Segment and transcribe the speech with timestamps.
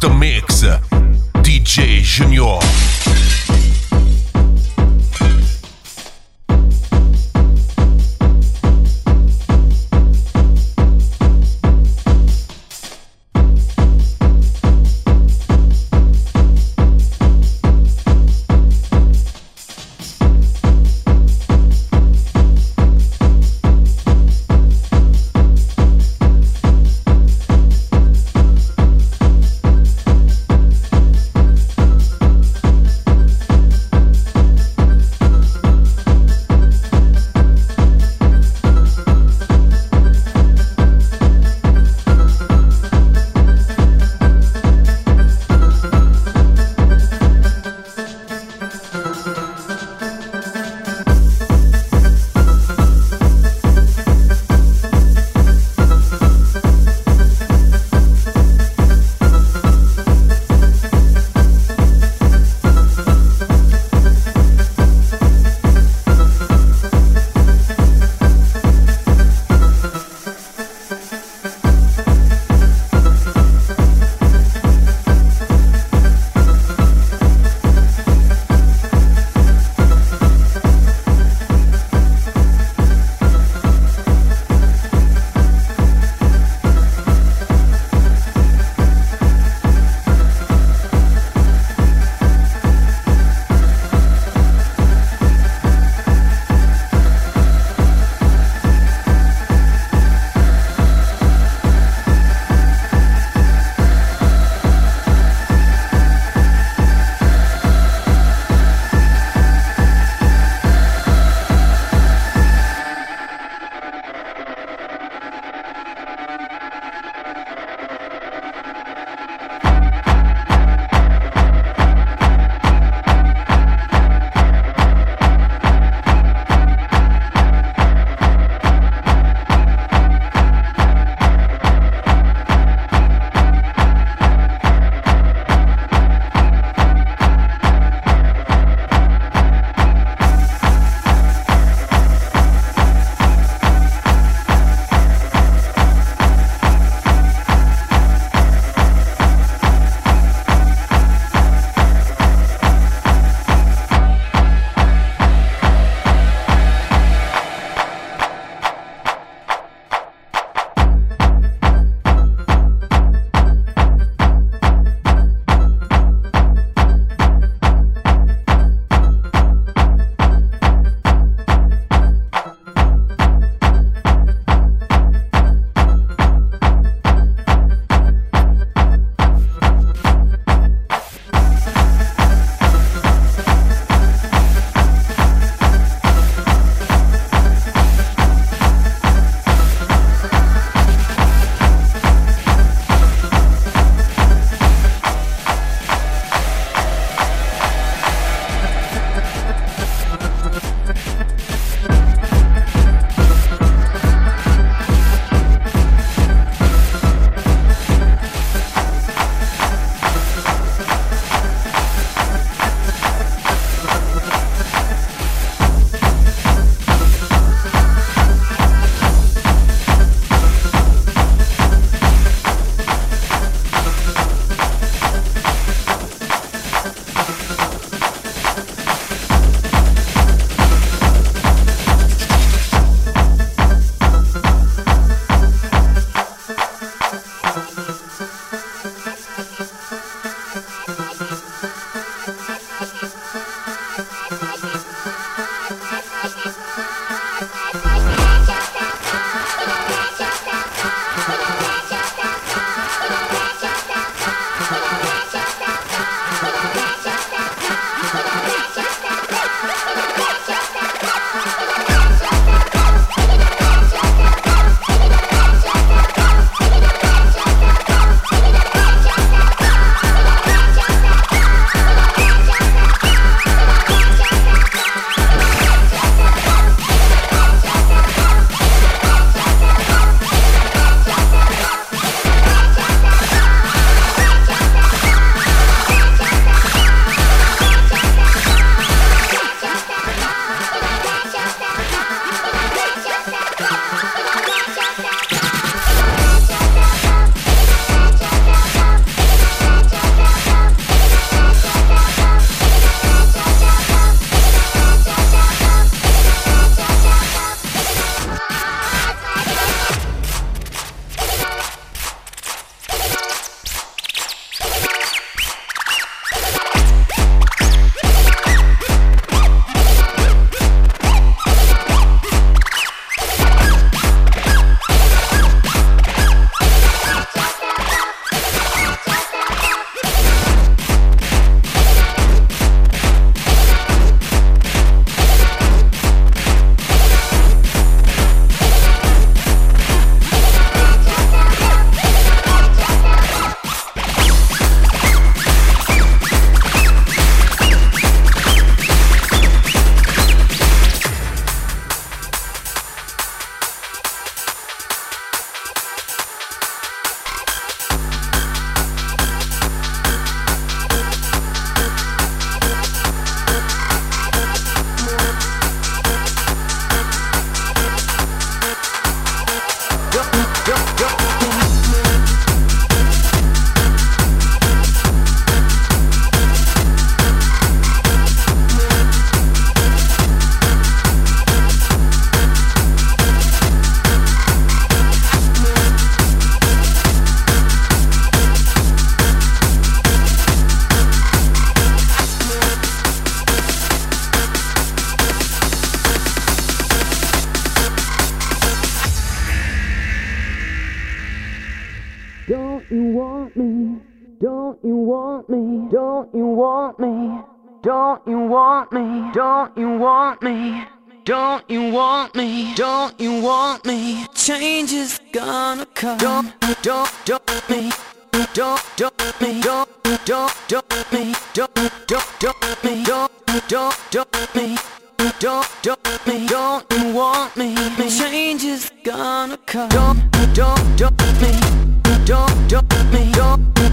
[0.00, 0.62] Master Mix,
[1.42, 2.59] DJ Junior.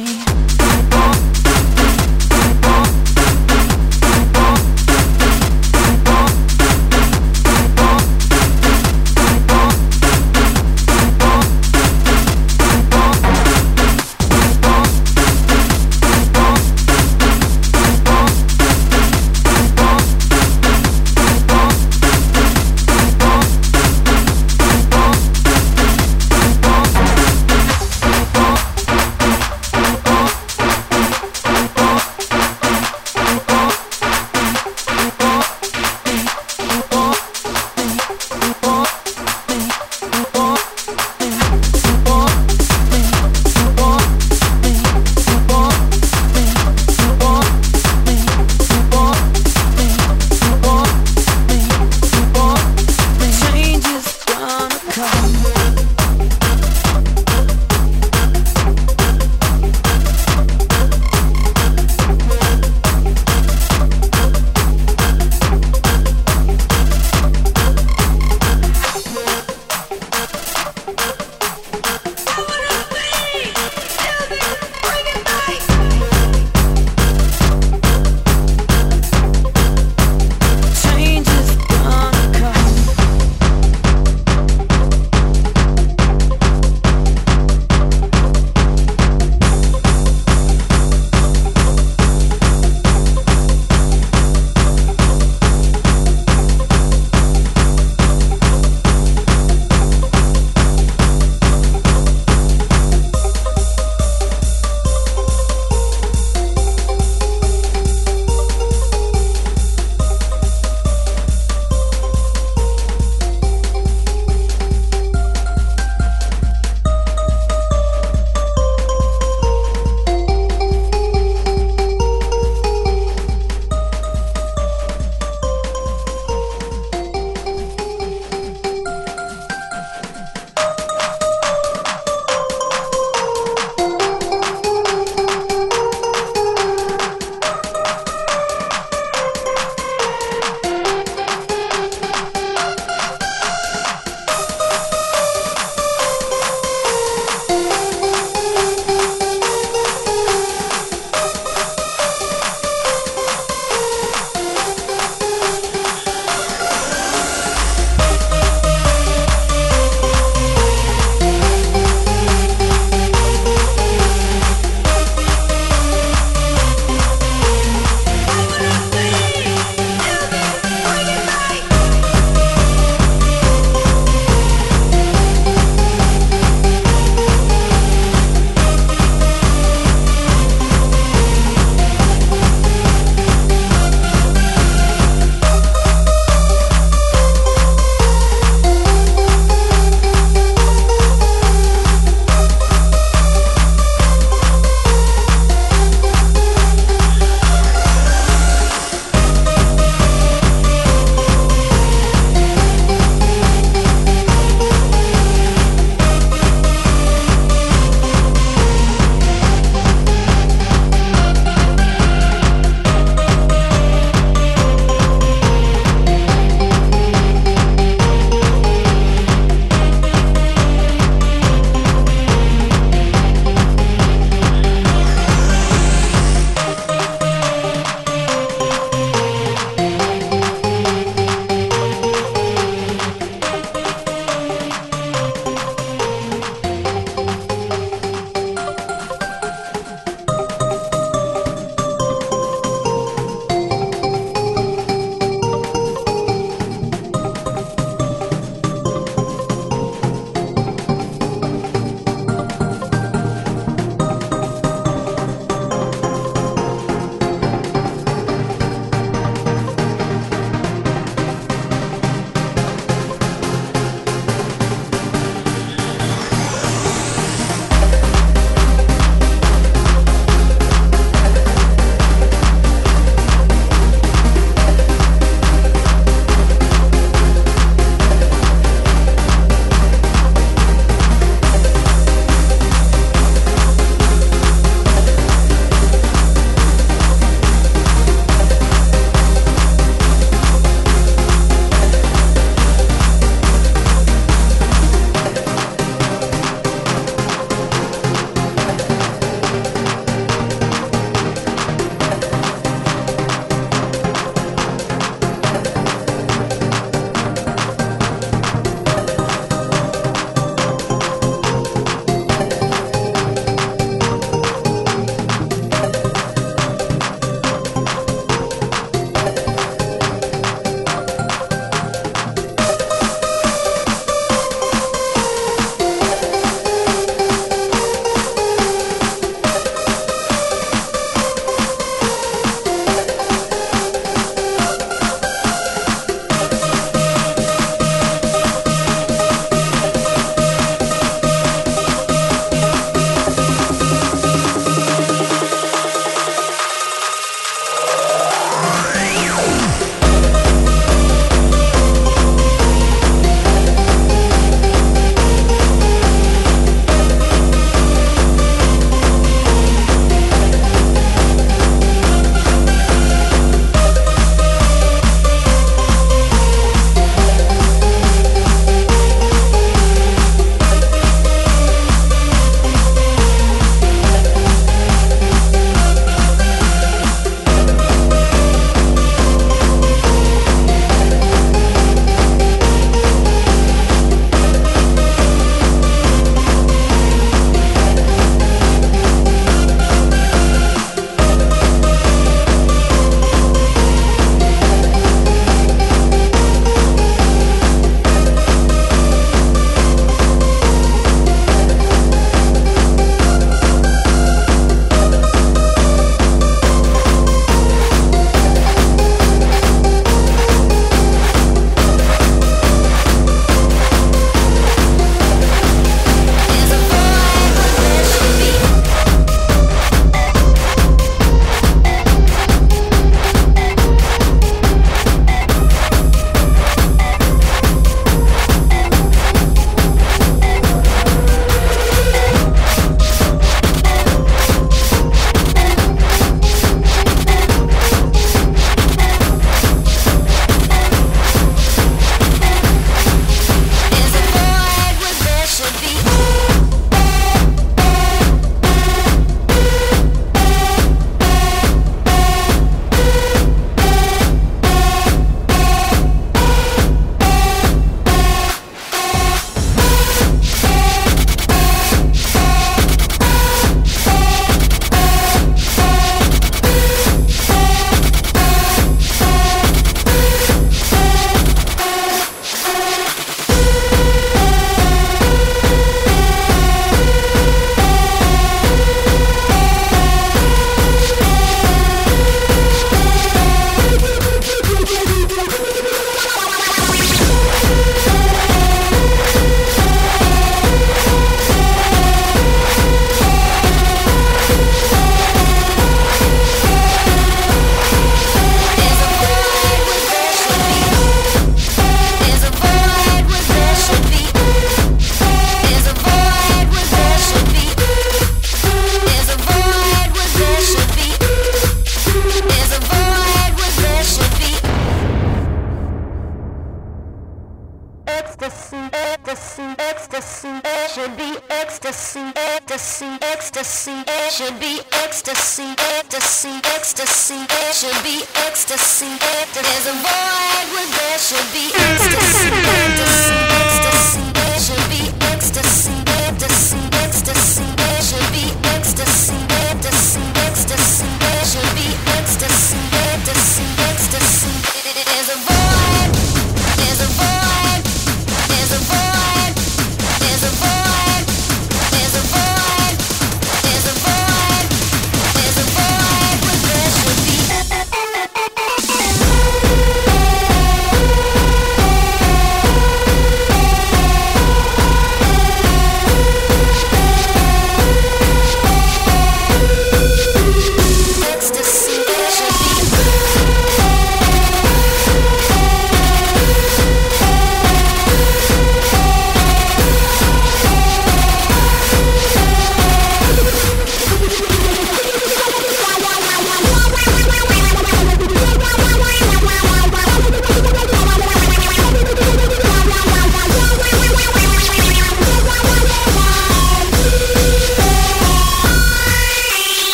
[0.00, 0.39] me.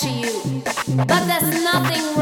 [0.00, 0.62] You.
[0.96, 2.21] But there's nothing wrong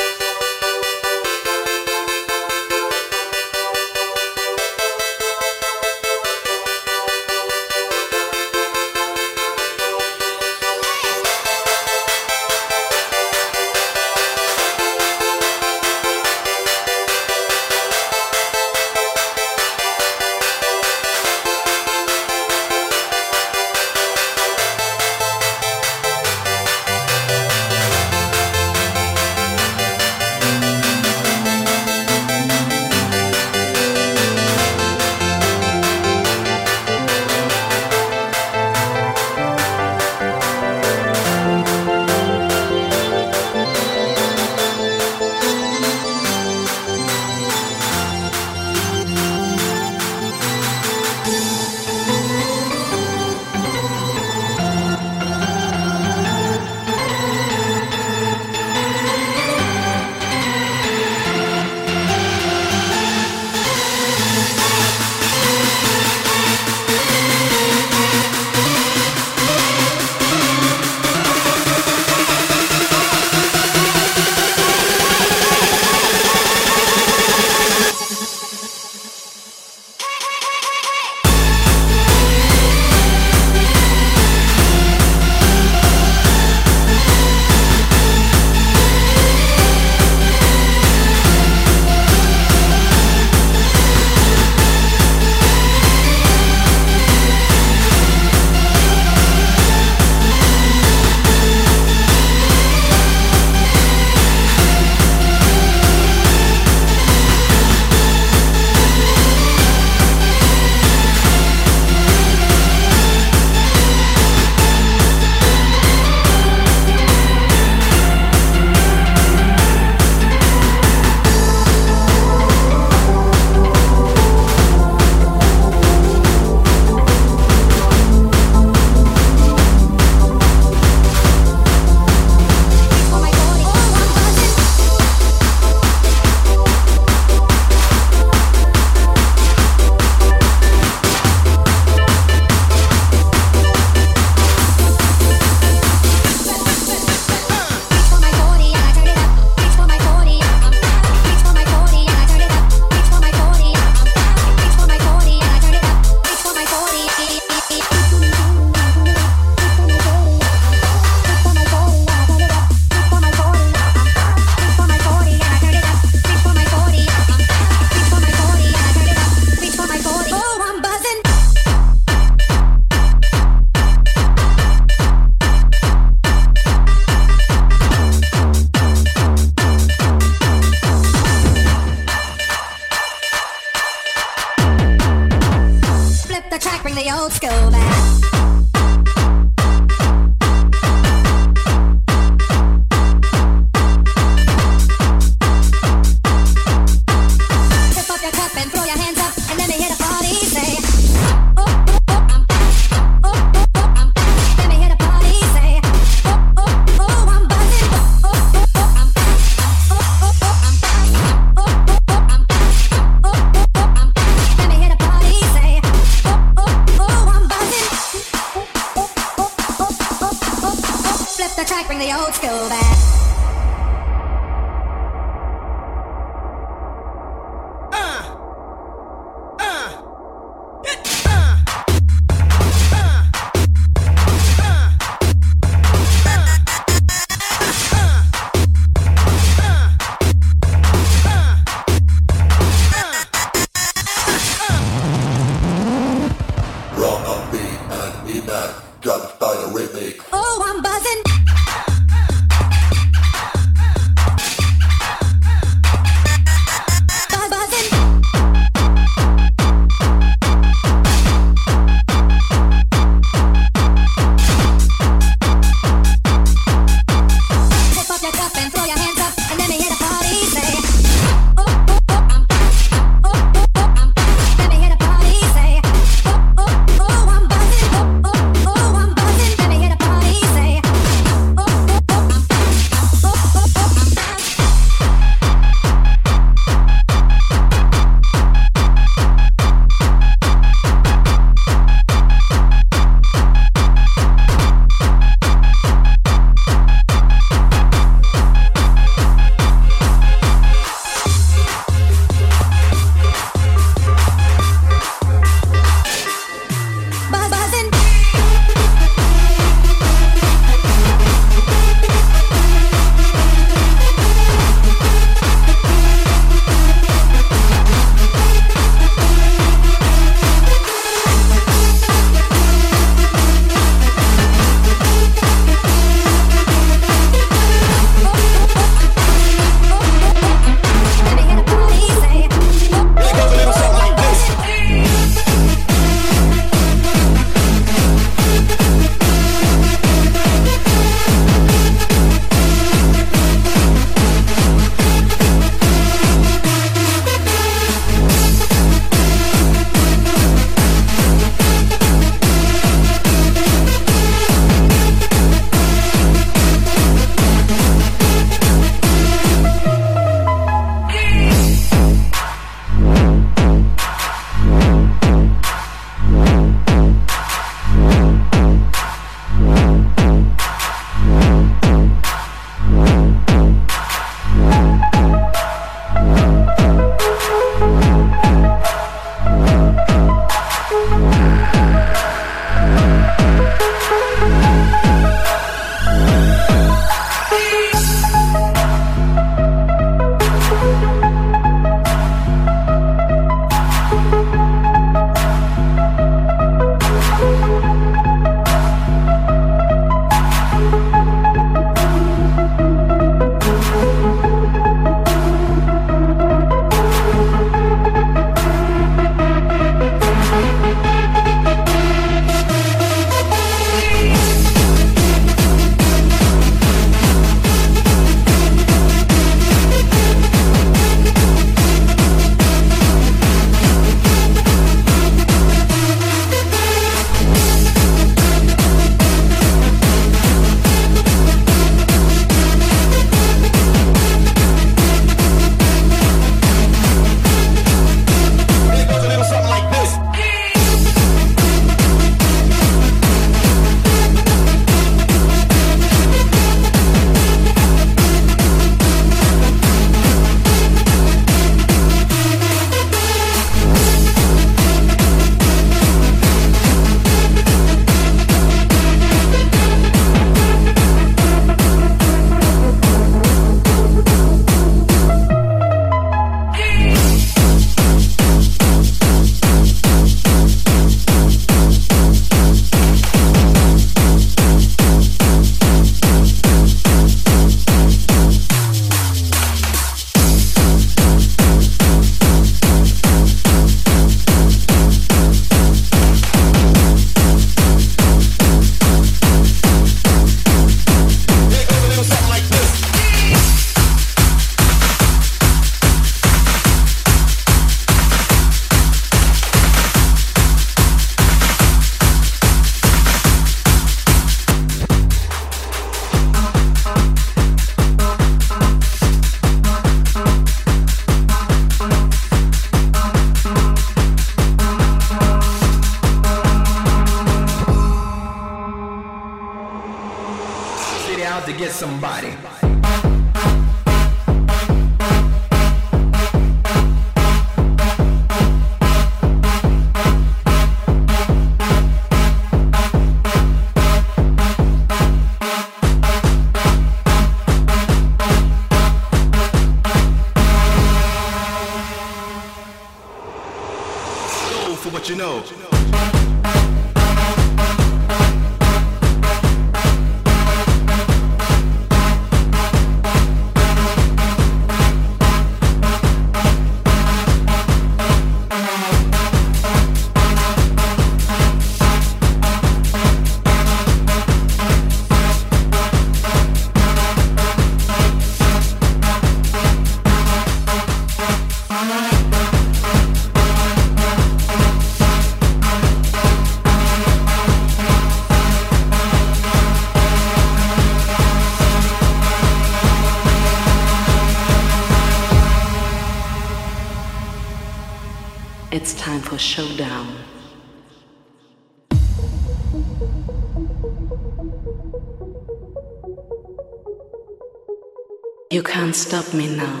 [599.53, 600.00] me now.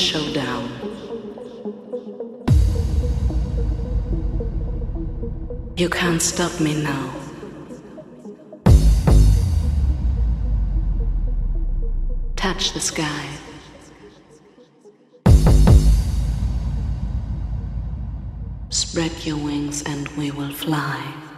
[0.00, 0.66] showdown.
[5.76, 7.14] You can't stop me now.
[12.34, 13.26] Touch the sky.
[18.70, 21.29] Spread your wings and we will fly.